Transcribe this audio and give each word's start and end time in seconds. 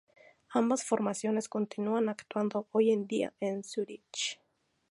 Ambas 0.49 0.83
formaciones 0.83 1.47
continúan 1.47 2.09
actuando 2.09 2.67
hoy 2.71 2.95
día 3.05 3.33
en 3.39 3.63
Zúrich. 3.63 4.39